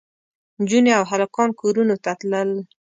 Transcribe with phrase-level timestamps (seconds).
[0.61, 2.49] نجونې او هلکان کورونو ته تلل.